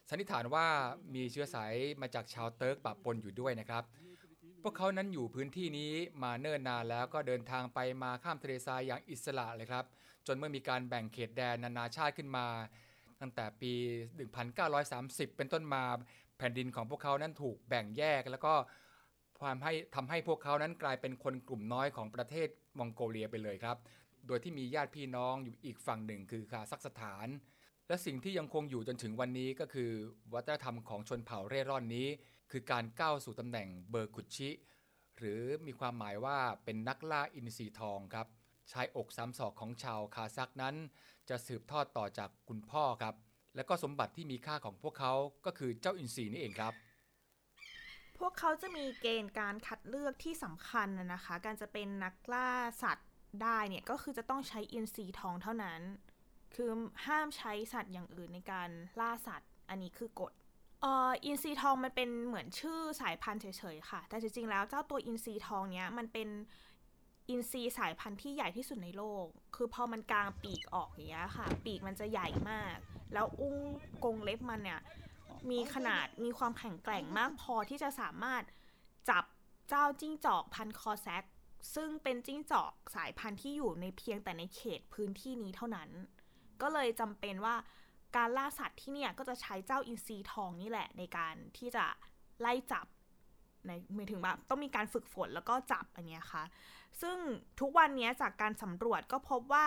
[0.09, 0.65] สันนิษฐานว่า
[1.15, 3.83] มีเชื้อสายมาจากชาวเติร์กปะปนอยู่ด้วยนะครับ
[4.63, 5.93] พวกเขานั้นอยู่พื้นที่นี้
[6.23, 9.85] มาเนิ่นนานแล้วก็เดินทางไปมาข้ามทะเลทรายอย่างอิสระเลยครับ
[10.29, 12.45] จนเมื่อมีการแบ่งเขตแดนนานาชาติขึ้นมา
[13.21, 13.73] ตั้งแต่ปี
[14.55, 15.83] 1930 เป็นต้นมา
[16.37, 18.53] แผ่นดินของพวกเขานั้นถูกแบ่งแยก แล้วก็
[19.41, 23.77] ทำให้ทำให้พวกเขานั้นกลายเป็นคนกลุ่มน้อยของประเทศมองโกเลียไปเลยครับ
[24.27, 27.27] โดยที่มีญาติพี่น้องอยู่อีกฝั่งหนึ่งคือคาซัคสถาน
[27.87, 29.91] และสิ่งที่ยังคงอยู่จนถึงวันนี้ก็คือ
[30.33, 32.07] วัฒนธรรมของชนเผ่าเร่ร่อนนี้
[32.51, 34.49] คือการก้าวสู่ตำแหน่งเบอร์กุชิ
[35.17, 38.27] หรือมีความหมายว่าเป็นนักล่าอินทรีทองครับ
[38.71, 40.75] ชายอกสามศอกของชาวคาซักนั้น
[41.29, 43.15] จะสืบทอดต่อจากคุณพ่อครับ
[43.55, 45.13] และก็สมบัติที่มีค่าของพวกเขา
[45.45, 46.73] ก็คือเจ้าอินทรีนี่เองครับ
[48.19, 52.49] พวกเขาจะมีเกณฑ์การคัดเลือกที่สำคัญนะคะ การจะเป็นนักล่า
[52.83, 53.07] สัตว์
[53.41, 55.81] ได้เนี่ยก็คือจะต้องใช้อินทรีทองเท่านั้น
[56.55, 56.69] คือ
[57.05, 60.31] ห้ามใช้สัตว์อย่างอื่นในการล่าสัตว์ อันนี้คือกฎ
[61.25, 66.29] อินทรีทองมันเป็นเหมือนชื่อสายพันธุ์เฉยๆค่ะ แต่จริงๆแล้วเจ้าตัวอินทรีทองเนี้ยมันเป็น
[67.29, 72.75] อินทรีสายพันธุ์ที่ใหญ่ที่สุดในโลก คือพอมันกลางปีกออกอย่างเงี้ยค่ะ ปีกมันจะใหญ่มาก
[73.13, 73.57] แล้วอุ้ง
[74.03, 74.81] กงเล็บมันเนี่ย
[75.51, 78.43] มีขนาดมีความแข็งแกร่งมากพอที่จะสามารถ
[79.09, 79.23] จับ
[79.69, 81.23] เจ้าจิ้งจอกพันคอแซก
[81.75, 85.89] ซึ่งเป็นจิ้งจอกสายพันธุ์ที่อยู่ในเพียงแต่ในเขตพื้นที่นี้เท่านั้น
[86.61, 87.55] ก็เลยจำเป็นว่า
[88.15, 91.85] การล่าสัตว์ที่เนี่ยก็จะใช้เจ้าอินทรีทองนี่แหละในการที่จะ
[92.41, 92.85] ไล่จับ
[93.67, 96.43] ในหมายถึงว่าต้องมีการฝึกฝนแล้วก็จับอันเนี้ยค่ะ
[97.01, 97.17] ซึ่ง
[97.59, 99.65] ทุกวันนี้จากการสำรวจก็พบว่า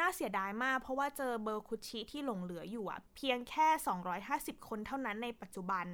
[0.00, 3.68] น่าเสียดายมาก เพราะว่าเจอเบอร์คุชิที่หลงเหลืออยู่อะเพียงแค่
[4.18, 5.86] 250 คนเท่านั้นในปัจจุบัน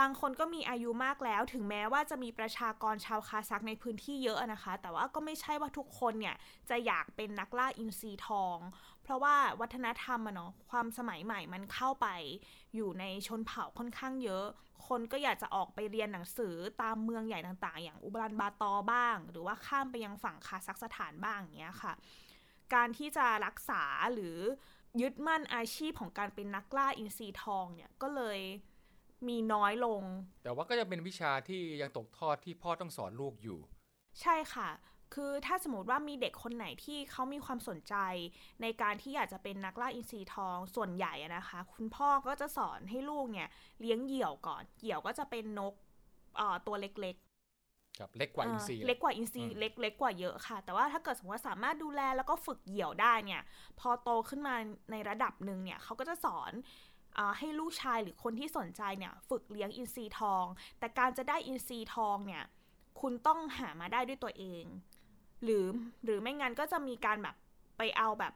[0.00, 6.36] บางคนก็มีอายุมากแล้ว ถึงแม้ว่าจะมีประชากรชาวคาซักในพื้นที่เยอะนะคะ แต่ว่าก็ไม่ใช่ว่าทุกคนเนี่ย
[6.70, 8.58] จะอยากเป็นนักล่าอินทรีทอง
[9.04, 12.06] เพราะว่าวัฒนธรรมอะเนาะความสมัยใหม่มันเข้าไป
[12.74, 14.46] อยู่ในชนเผ่าค่อนข้างเยอะ
[14.88, 21.92] คนก็อยากจะออกไปเรียนหนังสือตามเมืองใหญ่ต่างๆ อย่างอุบลันบาตอบ้าง หรือว่าข้ามไปยังฝั่งคาซัคสถานบ้างอย่างเงี้ยค่ะ
[22.74, 24.36] การที่จะรักษาหรือ
[25.00, 28.40] ยึดมั่นอาชีพของการเป็นนักล่าอินทรีทองเนี่ยก็เลย
[29.28, 30.02] มีน้อยลง
[30.44, 33.58] แต่ว่าก็ยังเป็นวิชาที่ยังตกทอดที่พ่อต้องสอนลูกอยู่
[34.20, 34.68] ใช่ค่ะ
[35.14, 37.94] คือถ้าสมมติว่ามีเด็กคนไหนที่เขามีความสนใจ
[38.62, 43.48] ในการที่อยากจะเป็นนักล่าอินทรีทองส่วนใหญ่อะนะคะ คุณพ่อก็จะสอนให้ลูกเนี่ย
[43.80, 45.74] เลี้ยงเหยี่ยวก่อน เหยี่ยวก็จะเป็นนก
[46.36, 53.42] เอ่อตัวเล็กๆครับเล็กกว่าอินทรีเล็กกว่าอินทรีอืมเล็กเล็กกว่าเยอะค่ะ แต่ว่าถ้าเกิดสมมติว่าสามารถดูแลแล้วก็ฝึกเหยี่ยวได้เนี่ย
[53.80, 54.54] พอโตขึ้นมา
[54.90, 56.52] ในระดับหนึ่งเนี่ยเขาก็จะสอน
[57.18, 60.44] อาให้ลูกชายหรือคนที่สนใจเนี่ยฝึกเลี้ยงอินทรีทอง
[60.78, 62.44] แต่การจะได้อินทรีทองเนี่ย
[63.00, 64.64] คุณต้องหามาได้ด้วยตัวเอง
[65.44, 65.66] หรือ
[66.04, 67.36] หรือไม่งั้นก็จะมีการแบบ
[67.78, 68.34] ไปเอาแบบ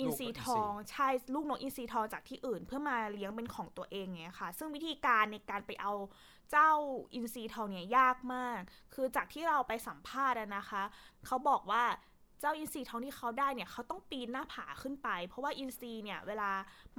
[0.00, 5.92] อินทรีทองใช่ลูกนกอินทรีทองจากที่อื่น เพื่อมาเลี้ยงเป็นของตัวเองไงค่ะ ซึ่งวิธีการในการไปเอา
[6.50, 6.70] เจ้า
[7.14, 8.60] อินทรีทองเนี่ยยากมาก
[8.94, 10.82] คือจากที่เราไปสัมภาษณ์อะนะคะ
[11.26, 16.50] เขาบอกว่าเจ้าอินทรีทองที่เขาได้เนี่ยเขาต้องปีนหน้าผาขึ้นไป เพราะว่าอินทรีเนี่ยเวลา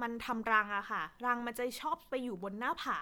[0.02, 2.98] มันทำรังอะค่ะ รังมันจะชอบไปอยู่บนหน้าผา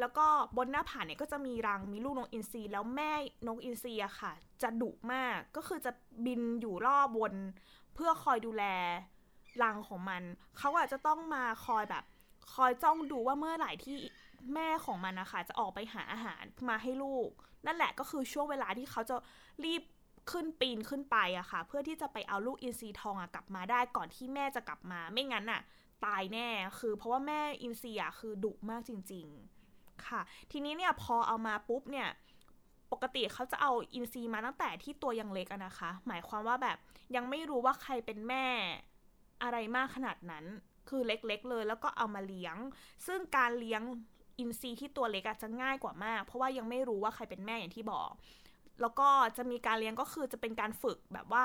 [0.00, 0.26] แล้วก็
[0.56, 3.12] บนหน้าผาเนี่ยก็จะมีรังมีลูกนกอินทรีแล้วแม่
[3.46, 5.92] นกอินทรีอะค่ะ จะดุมากก็คือจะ
[6.26, 7.34] บินอยู่รอบบน
[7.94, 8.64] เพื่อคอยดูแล
[9.62, 10.22] รังของมัน
[10.58, 12.04] เขาอาจจะต้องมาคอยแบบ
[12.54, 13.96] คอยจ้องดูว่าเมื่อไหร่ที่
[14.54, 17.28] แม่ของมันนะคะจะออกไปหาอาหารมาให้ลูก
[17.66, 19.16] นั่นแหละก็คือช่วงเวลาที่เขาจะ
[19.64, 19.82] รีบ
[20.30, 25.60] ขึ้นปีนขึ้นไปอะค่ะ เพื่อที่จะไปเอาลูกอินทรีทองอะกลับมาได้ก่อนที่แม่จะกลับมา ไม่งั้นอะ
[26.04, 29.26] ตายแน่คือเพราะว่าแม่อินทรีอะคือดุมากจริง
[29.66, 32.08] ๆค่ะ ทีนี้เนี่ยพอเอามาปุ๊บเนี่ย
[32.92, 36.78] ปกติเขาจะเอาอินซีมาตั้งแต่ที่ตัวยังเล็กอะนะคะ หมายความว่าแบบ
[37.16, 38.46] ยังไม่รู้ว่าใครเป็นแม่
[39.42, 40.44] อะไรมากขนาดนั้น
[40.88, 42.56] คือเล็กๆเลย แล้วก็เอามาเลี้ยง
[43.06, 43.82] ซึ่งการเลี้ยง
[44.38, 48.10] อินซีที่ตัวเล็กอะจะง่ายกว่ามาก เพราะว่ายังไม่รู้ว่าใครเป็นแม่อย่างที่บอก
[48.80, 51.44] แล้วก็จะมีการเลี้ยงก็คือจะเป็นการฝึกแบบว่า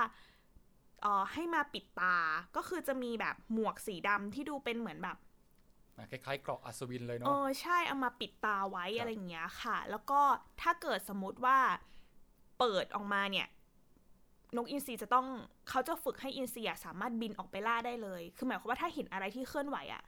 [1.01, 2.15] เอ่อให้มาปิดตา
[2.55, 5.17] ก็คือจะมีแบบหมวกสีดำที่ดูเป็นเหมือนแบบ
[6.11, 10.21] คล้ายๆเกราะอัศวินเลยเอเนาะอใช่เอามาปิดตาไว้ครับอะไรอย่างเงี้ยค่ะ แล้วก็
[10.61, 11.57] ถ้าเกิดสมมติว่า
[12.59, 13.47] เปิดออกมาเนี่ย
[14.55, 15.27] นกอินทรีจะต้อง
[15.69, 20.03] เขาจะฝึกให้อินทรีอะสามารถบินออกไปล่าได้เลย คือหมายความว่าถ้าเห็นอะไรที่เคลื่อนไหวอะ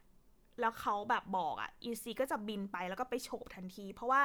[0.60, 4.22] แล้วเขาแบบบอกอะอินทรีก็จะบินไปแล้วก็ไปโฉบทันที เพราะว่า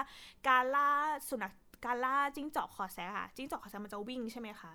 [0.48, 0.90] การล่า
[1.28, 1.52] สุนัข
[1.84, 4.72] การล่าจิ้งจอก corsac ค่ะจิ้งจอก corsac มันจะวิ่งใช่ไหมคะ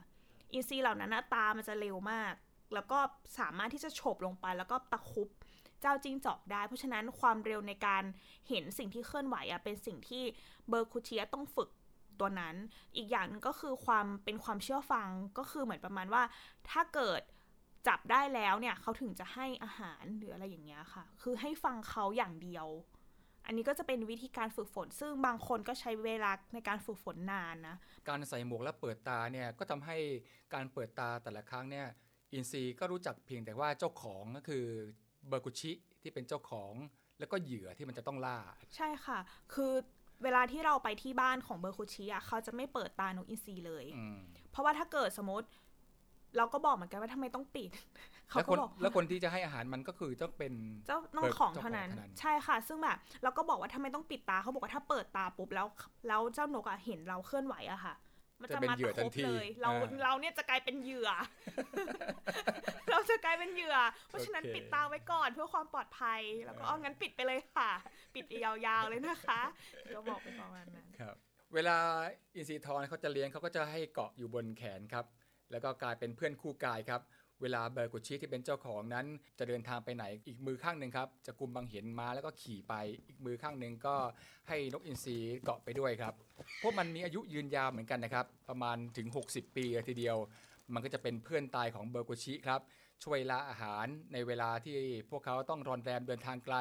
[0.54, 2.34] อินทรีเหล่านั้นนะตามันจะเร็วมาก
[2.74, 3.00] แล้วก็
[3.40, 5.30] สามารถที่จะโฉบลงไป แล้วก็ตะครุบ
[5.82, 8.04] เจ้าจิ้งจอกได้ เพราะฉะนั้นความเร็วในการ
[8.50, 10.24] เห็นสิ่งที่เคลื่อนไหวอะเป็นสิ่งที่
[10.70, 11.70] เบอร์คูเทียต้องฝึก
[12.20, 12.56] ตัวนั้น
[12.96, 16.24] อีกอย่างนึงก็คือความเป็นความเชื่อฟังก็คือเหมือนประมาณว่า
[16.70, 17.22] ถ้าเกิด
[17.88, 22.68] จับได้แล้วเนี่ยเขาถึงจะให้อาหารหรืออะไรอย่างเงี้ยค่ะ คือให้ฟังเขาอย่างเดียว
[23.48, 27.76] อันนี้ก็จะเป็นวิธีการฝึกฝน ซึ่งบางคนก็ใช้เวลาในการฝึกฝนนานนะ
[28.10, 29.98] การใส่หมวกและเปิดตาเนี่ยก็ทำให้
[30.54, 31.88] การเปิดตาแต่ละครั้งเนี่ย
[32.34, 34.66] อินซีก็รู้จักเพียงแต่ว่าเจ้าของก็คือ
[35.28, 36.74] เบอร์กุชิที่เป็นเจ้าของ
[37.20, 38.38] แล้วก็เหยื่อที่มันจะต้องล่า
[38.76, 39.20] ใช่ค่ะ
[39.54, 39.74] คือ
[40.24, 44.20] เวลาที่เราไปที่บ้านของเบอร์คุชิอะเขาจะไม่เปิดตานกอินทรีเลยอืม
[44.52, 45.48] เพราะว่าถ้าเกิดสมมติ
[46.38, 47.70] เราก็บอกเหมือนกันว่าทำไมต้องปิด
[48.30, 50.54] เขาแล้วก็คนบอกแล้วคนที่จะให้อาหารมันก็คือต้องเป็น
[50.88, 55.68] เจ้าน้องเปิดของเจ้าของเท่านั้นเท่านั้น ใช่ค่ะ ซึ่งแบบเราก็บอกว่าทำไมต้องปิดตาเขาบอกว่าถ้าเปิดตาปุ๊บแล้ว
[56.08, 57.96] แล้วเจ้านกอะเห็นเราเคลื่อนไหวอะค่ะ
[58.42, 59.70] มันจะมาตะครุบเลยเรา
[60.04, 61.10] เราเนี่ยจะกลายเป็นเหยื่อ
[62.92, 67.70] เราจะกลายเป็นเหยื่อ เพราะฉะนั้นปิดตาไว้ก่อนเพื่อความปลอดภัย แล้วก็เอางั้นปิดไปเลยค่ะ
[68.16, 69.42] ปิดยาวๆเลยนะคะ
[69.96, 71.16] ก็บอกไปประมาณนั้นครับ
[71.54, 71.78] เวลา
[72.36, 75.06] อินทรีทองเขาจะเลี้ยงเขาก็จะให้เกาะอยู่บนแขนครับ
[75.52, 77.02] แล้วก็กลายเป็นเพื่อนคู่กายครับ
[77.42, 79.06] เวลาเบอร์กุชิที่เป็นเจ้าของนั้น
[79.40, 82.74] จะเดินทางไปไหนอีกมือข้างหนึ่งครับ จะกุมบังเหียนมาแล้วก็ขี่ไป
[83.08, 83.96] อีกมือข้างหนึ่งก็
[84.48, 86.14] ให้นกอินทรีเกาะไปด้วยครับ
[86.62, 90.18] พวกมันมีอายุยืนยาวเหมือนกันนะครับ ประมาณถึง 60 ปีเลยทีเดียว
[90.74, 92.62] มันก็จะเป็นเพื่อนตายของเบอร์กุชิครับ
[93.04, 94.78] ช่วยล่าอาหารในเวลาที่
[95.10, 96.56] พวกเขาต้องรอนแรมเดินทางไกล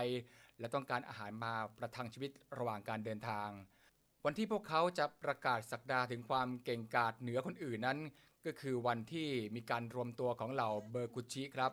[0.59, 3.49] และต้องการอาหารมาประทังชีวิตระหว่างการเดินทาง
[4.25, 7.99] วันที่พวกเขาจะประกาศสักดาถึงความเก่งกาจเหนือคนอื่นนั้น
[8.47, 11.73] ก็คือวันที่มีการรวมตัวของเหล่าเบอร์กุชิครับ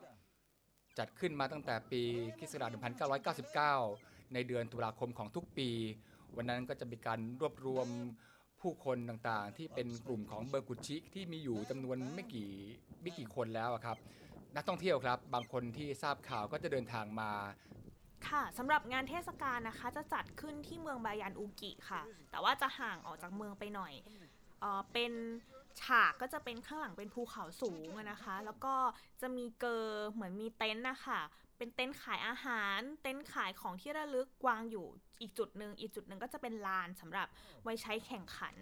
[0.98, 2.02] จัดขึ้นมาตั้งแต่ปี
[2.40, 2.54] คศ
[3.64, 5.70] 1999 ในเดือนตุลาคมของทุกปี
[6.36, 7.88] วันนั้นก็จะมีการรวบรวม
[8.62, 12.50] ผู้คนต่างๆ ที่เป็นกลุ่มของเบอร์กุชิที่มีอยู่จำนวนไม่กี่
[13.02, 13.98] ไม่กี่คนแล้วครับ
[14.56, 17.32] นักท่องเที่ยวครับ บางคนที่ทราบข่าวก็จะเดินทางมา
[18.28, 23.94] ค่ะสำหรับงานเทศกาลนะคะ จะจัดขึ้นที่เมืองบายันอุกิค่ะ แต่ว่าจะห่างออกจากเมืองไปหน่อย
[24.62, 25.12] เออเป็น
[25.82, 28.76] ฉากก็จะเป็นข้างหลังเป็นภูเขาสูงนะคะ แล้วก็
[29.22, 31.20] จะมีเกอเหมือนมีเต็นท์นะคะ
[31.58, 34.88] เป็นเต็นท์ขายอาหาร เต็นท์ขายของที่ระลึกวางอยู่
[35.22, 37.28] อีกจุดหนึ่งอีกจุดหนึ่งก็จะเป็นลานสำหรับ
[37.64, 38.56] ไว้ใช้แข่งขัน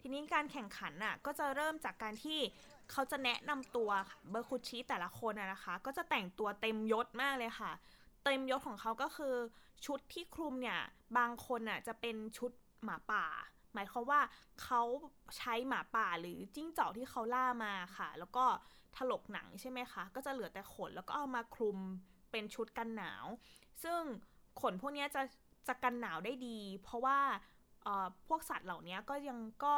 [0.00, 2.38] ทีนี้การแข่งขันน่ะก็จะเริ่มจากการที่
[2.90, 3.90] เขาจะแนะนำตัว
[4.30, 7.72] เบอร์คุชิแต่ละคนนะคะ ก็จะแต่งตัวเต็มยศมากเลยค่ะ
[8.24, 9.34] เต็มยศของเขาก็คือ
[9.86, 10.80] ชุดที่คลุมเนี่ย
[11.18, 12.52] บางคนอะจะเป็นชุด
[12.84, 13.26] หมาป่า
[13.74, 14.20] หมายความว่า
[14.62, 14.82] เขา
[15.36, 18.44] ใช้หมาป่าหรือจิ้งจอกที่เขาล่ามาค่ะ แล้วก็
[18.96, 21.78] ถลกหนังใช่ไหมคะ ก็จะเหลือแต่ขนแล้วก็เอามาคลุม
[22.30, 23.26] เป็นชุดกันหนาว
[23.82, 24.00] ซึ่ง
[24.60, 25.22] ขนพวกนี้จะ
[25.68, 27.18] จะกันหนาวได้ดี เพราะว่า
[28.26, 29.74] พวกสัตว์เหล่านี้ก็ยังก็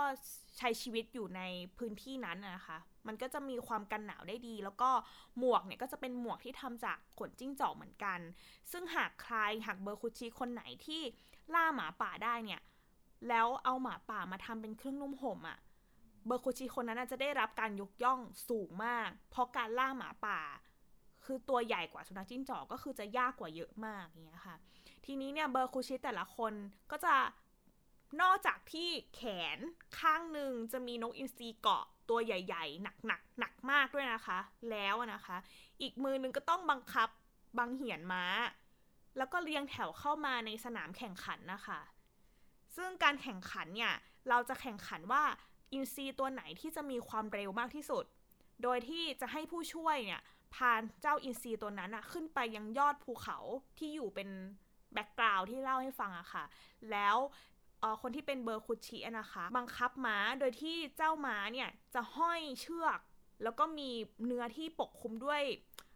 [0.58, 1.42] ใช้ชีวิตอยู่ใน
[1.78, 4.90] พื้นที่นั้นนะคะ มันก็จะมีความกันหนาวได้ดี แล้วก็
[5.38, 8.18] หมวกเนี่ยก็จะเป็นหมวกที่ทำจากขนจิ้งจอกเหมือนกัน
[8.72, 9.36] ซึ่งหากใคร
[9.66, 11.02] หากเบอร์คุชิคนไหนที่
[11.54, 12.62] ล่าหมาป่าได้เนี่ย
[13.28, 15.58] แล้วเอาหมาป่ามาทำเป็นเครื่องนุ่มห่มอะ่ะ
[16.26, 20.40] เบอร์คุชิคนนั้นจะได้รับการยกย่องสูงมาก เพราะการล่าหมาป่า
[21.24, 24.56] คือตัวใหญ่กว่าสุนัขจิ้งจอกก็คือจะยากกว่าเยอะมากอย่างเงี้ยค่ะ
[25.04, 26.52] ทีนี้เนี่ยเบอร์คุชิแต่ละคน
[26.90, 27.14] ก็จะ
[28.20, 29.22] นอกจากที่แข
[29.56, 29.58] น
[29.98, 34.38] ข้างหนึ่งจะมีนกอินทรีเกาะตัวใหญ่ ๆ หนักๆหนักหนักมากด้วยนะคะ
[34.70, 35.36] แล้วนะคะ
[35.82, 37.08] อีกมือหนึงก็ต้องบังคับ
[37.58, 38.24] บังเหียนม้า
[39.16, 41.80] แล้วก็เรียงแถวเข้ามาในสนามแข่งขันนะคะ
[42.76, 43.94] ซึ่งการแข่งขันเนี่ย
[44.28, 45.22] เราจะแข่งขันว่า
[45.72, 48.04] อินทรีตัวไหนที่จะมีความเร็วมากที่สุด
[48.62, 50.22] โดยที่จะให้ผู้ช่วยเนี่ย
[50.54, 53.38] พาเจ้าอินทรีตัวนั้นอะขึ้นไปยังยอดภูเขา
[53.78, 54.28] ที่อยู่เป็น
[54.92, 56.44] background ที่เล่าให้ฟังอะค่ะ
[56.90, 57.16] แล้ว
[58.02, 62.98] คนที่เป็นเบอร์คุชิอนะคะ บังคับม้าโดยที่เจ้าม้าเนี่ยจะห้อยเชือก
[63.42, 63.90] แล้วก็มี
[64.26, 65.42] เนื้อที่ปกคลุมด้วย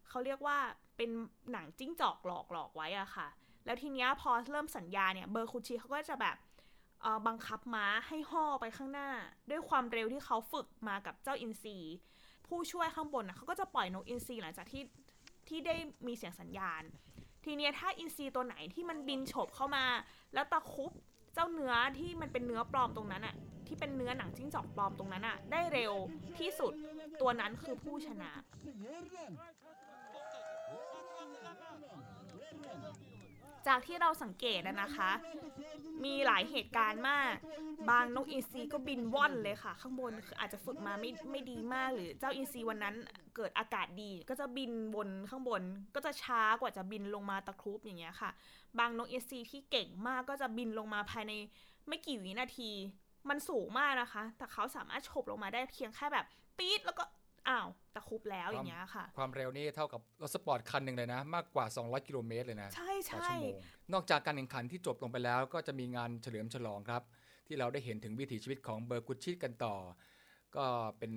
[0.08, 0.58] เขาเรียกว่า
[0.96, 1.10] เป็น
[1.52, 3.28] หนังจิ้งจอกหลอกหลอกไว้อะค่ะ
[3.64, 6.36] แล้วทีเนี้ยพอเริ่มสัญญาเนี่ยเบอร์คุชิเขาก็จะแบบ
[7.26, 9.08] บังคับม้าให้ห้อไปข้างหน้า
[9.50, 11.76] ด้วยความเร็วที่เขาฝึกมากับเจ้าอินทรี
[12.46, 14.82] ผู้ช่วยข้างบนนะเขาก็จะปล่อยนกอินทรีหลังจากที่
[15.48, 15.74] ที่ได้
[16.06, 16.82] มีเสียงสัญญาณ
[17.44, 19.84] ทีเนี้ยถ้าอินทรีตัวไหนที่มันบินโฉบเข้ามา
[20.34, 20.92] แล้วตะคุบ
[21.36, 23.34] เจ้าเนื้อที่มันเป็นเนื้อปลอมตรงนั้นอะ
[23.66, 25.92] ที่เป็นเนื้อหนังจิ้งจอกปลอมตรงนั้นอะได้เร็ว
[26.38, 26.72] ที่สุด
[27.20, 28.30] ตัวนั้นคือผู้ชนะ
[33.66, 35.10] จากที่เราสังเกตนะคะ
[36.04, 37.34] มีหลายเหตุการณ์มาก
[37.90, 42.94] บางนกอินทรีก็บินว่อนเลยค่ะ ข้างบนคืออาจจะฝึกมาไม่ไม่ดีมากหรือเจ้าอินทรีวันนั้น
[43.36, 45.62] เกิดอากาศดี ก็จะบินบนข้างบน
[45.94, 48.30] ก็จะช้ากว่าจะบินลงมาตะครุบอย่างเงี้ยค่ะ
[48.78, 51.32] บางนกอินทรีที่เก่งมากก็จะบินลงมาภายใน
[51.88, 52.70] ไม่กี่วินาที
[53.28, 56.26] มันสูงมากนะคะ แต่เขาสามารถโฉบลงมาได้เพียงแค่แบบ
[56.58, 57.04] ปี๊ดแล้วก็
[57.48, 63.56] อ้าวตะครุบแล้วอย่างเงี้ยค่ะ ความเร็วนี่เท่ากับรถสปอร์ตคันหนึ่งเลยนะ มากกว่า 200 กิโลเมตรเลยนะ ใช่ต่อใช่ชั่วโมง
[63.92, 67.02] นอกจากการแข่งขันที่จบลงไปแล้วก็จะมีงานเฉลิมฉลองครับ
[67.46, 69.76] ที่เราได้เห็นถึงวิถีชีวิตของเบอร์กุชชิกันต่อ
[70.56, 70.66] ก็
[70.98, 71.12] เป็น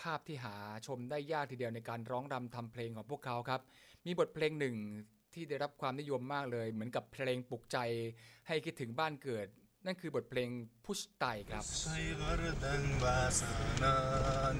[0.00, 0.54] ภาพที่หา
[0.86, 3.60] ชมได้ยากทีเดียวในการร้องรำทำเพลงของพวกเขาครับ
[4.06, 4.76] มีบทเพลงหนึ่ง
[5.34, 7.78] ที่ได้รับความนิยมมากเลย เหมือนกับเพลงปลุกใจ
[8.46, 9.46] ให้คิดถึงบ้านเกิด
[9.86, 10.50] นั่นคือบทเพลง
[10.84, 13.94] พุชไตครับ Sayvardan basana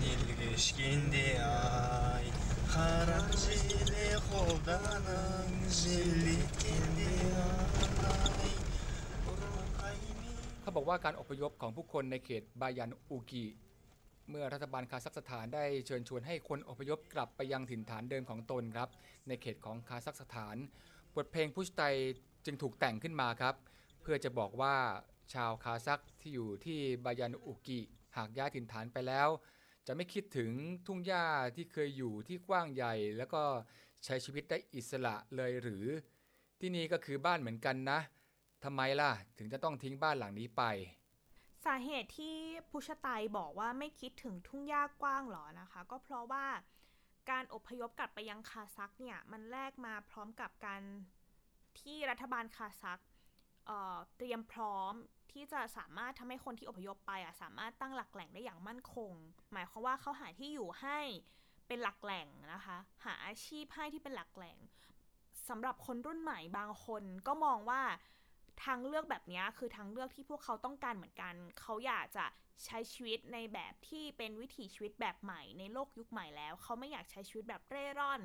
[0.01, 1.29] nilgeşkindi
[1.63, 2.27] ay
[2.75, 7.13] Haracile koldanan zillikindi
[7.47, 8.53] ay
[10.63, 13.45] เขาบอกว่าการอพยพของผู้คนในเขตบายันอูกิ
[14.31, 18.89] เมื่อรัฐบาลคาซัคสถานได้เชิญชวนให้คนอพยพกลับไปยังถิ่นฐานเดิมของตนครับ
[19.29, 20.57] ในเขตของคาซัคสถาน
[21.17, 21.83] บทเพลงพุชไต
[22.45, 23.55] จึงถูกแต่งขึ้นมาครับ
[24.03, 24.75] เพื่อจะบอกว่า
[25.33, 27.81] ชาวคาซัคที่อยู่ที่บายันอุกิ
[28.17, 29.29] หากย้ายถิ่นฐานไปแล้ว
[29.87, 30.51] จะไม่คิดถึง
[30.87, 31.25] ทุ่งหญ้า
[31.57, 33.43] ที่เคยอยู่ที่กว้างใหญ่ แล้วก็
[34.05, 35.85] ใช้ชีวิตได้อิสระเลยหรือ
[36.61, 38.01] ที่นี่ก็คือบ้านเหมือนกันนะ
[38.65, 40.63] ทำไมล่ะถึงจะต้องทิ้งบ้านหลังนี้ไป
[41.65, 42.37] สาเหตุที่
[42.71, 43.09] พุชไต
[43.39, 46.47] บอกว่าไม่คิดถึงทุ่งหญ้ากว้างหรอนะคะ ก็เพราะว่า
[47.31, 50.83] การอพยพกลับไปยังคาซัคเนี่ยมันแลกมาพร้อมกับการ
[51.81, 52.99] ที่รัฐบาลคาซัค
[53.67, 54.95] เเตรียมพร้อม
[55.33, 59.13] ที่จะสามารถทำให้คนที่อพยพไปอะสามารถตั้งหลักแหล่งได้อย่างมั่นคง
[59.53, 60.99] หมายความว่าเขาหาที่อยู่ให้
[61.67, 64.59] เป็นหลักแหล่งนะคะ หาอาชีพให้ที่เป็นหลักแหล่ง
[65.49, 67.83] สำหรับคนรุ่นใหม่บางคนก็มองว่า
[68.65, 72.27] ทางเลือกแบบนี้คือทางเลือกที่พวกเขาต้องการเหมือนกัน เขาอยากจะ
[72.65, 78.23] ใช้ชีวิตในแบบที่เป็นวิถีชีวิตแบบใหม่ในโลกยุคใหม่แล้ว เขาไม่อยากใช้ชีวิตแบบเร่ร่อน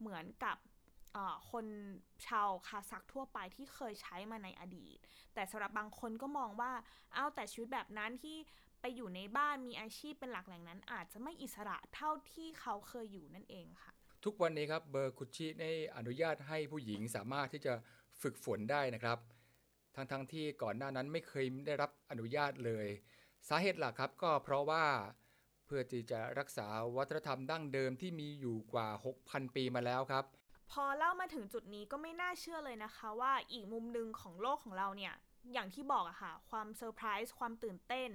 [0.00, 0.56] เหมือนกับ
[1.50, 1.66] คน
[2.26, 4.98] ชาวคาซักทั่วไปที่เคยใช้มาในอดีต
[5.34, 6.72] แต่สำหรับบางคนก็มองว่า
[7.14, 8.36] เอาแต่ชีวิตแบบนั้นที่
[8.80, 13.92] ไปอยู่ในบ้านมีอาชีพเป็นหลักแหล่งนั้น อาจจะไม่อิสระเท่าที่เขาเคยอยู่นั่นเองค่ะ
[14.24, 17.74] ทุกวันนี้ครับเบอร์คุชชิได้อนุญาตให้ผู้หญิงสามารถที่จะ
[18.22, 19.18] ฝึกฝนได้นะครับ
[19.94, 22.86] ทั้งๆทที่ก่อนหน้านั้นไม่เคยได้รับอนุญาตเลย
[23.48, 24.84] สาเหตุหลักครับก็เพราะว่า
[25.66, 28.88] เพื่อที่จะรักษาวัฒนธรรมดั้งเดิมที่มีอยู่กว่า
[29.22, 30.24] 6,000 ปีมาแล้วครับ
[30.70, 35.14] พอเล่ามาถึงจุดนี้ก็ไม่น่าเชื่อเลยนะคะ ว่าอีกมุมหนึ่งของโลกของเราเนี่ย
[35.52, 38.10] อย่างที่บอกอะค่ะ ความเซอร์ไพรส์ความตื่นเต้น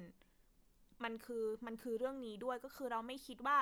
[1.03, 3.57] มันคือมันคือเรื่องนี้ด้วยก็คือเราไม่คิดว่า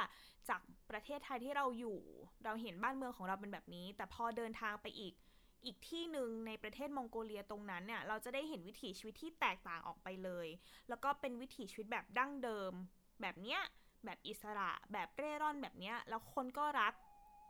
[0.49, 1.99] จากประเทศไทยที่เราอยู่
[2.45, 5.13] เราเห็นบ้านเมืองของเราเป็นแบบนี้ แต่พอเดินทางไปอีก
[5.65, 10.47] อีกที่หนึ่งในประเทศมองโกเลียตรงนั้นเนี่ย เราจะได้เห็นวิถีชีวิตที่แตกต่างออกไปเลย
[10.89, 12.71] แล้วก็เป็นวิถีชีวิตแบบดั้งเดิม
[13.21, 13.61] แบบเนี้ย
[14.05, 16.93] แบบอิสระ แบบเร่ร่อนแบบเนี้ยแล้วคนก็รัก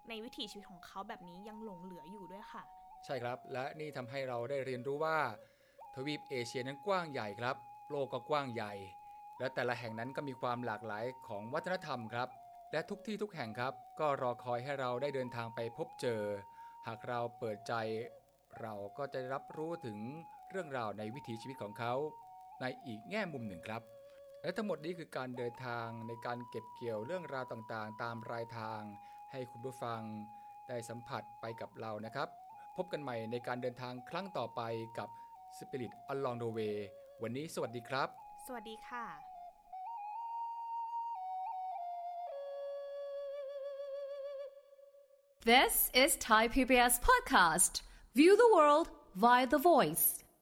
[0.07, 2.63] ในวิถีชีวิตของเขาแบบนี้ยังหลงเหลืออยู่ด้วยค่ะ
[3.05, 5.17] ใช่ครับ และนี่ทำให้เราได้เรียนรู้ว่า
[5.95, 7.55] ทวีปเอเชียนั้นกว้างใหญ่ครับ
[7.89, 8.73] โลกก็กว้างใหญ่
[9.39, 12.29] และแต่ละแห่งนั้นก็มีความหลากหลายของวัฒนธรรมครับ
[12.71, 16.23] และทุกที่ทุกแห่งครับ ก็รอคอยให้เราได้เดินทางไปพบเจอ
[16.87, 17.73] หากเราเปิดใจ
[18.61, 19.97] เราก็จะรับรู้ถึง
[20.49, 21.93] เรื่องราวในวิถีชีวิตของเขา
[22.61, 23.81] ในอีกแง่มุมหนึ่งครับ
[24.41, 28.81] และทั้งหมดนี้คือการเดินทางในการเก็บเกี่ยวเรื่องราวต่างๆ ตามรายทาง
[29.31, 30.01] ให้คุณผู้ฟัง
[30.69, 32.27] ได้สัมผัสไปกับเรานะครับ
[32.77, 34.61] พบกันใหม่ในการเดินทางครั้งต่อไป
[34.97, 35.09] กับ
[35.57, 36.75] Spirit Along the Way
[37.23, 38.07] วันนี้สวัสดีครับ
[38.45, 39.05] สวัสดีค่ะ
[45.45, 47.81] This is Thai PBS Podcast.
[48.13, 50.18] View the world via the voice.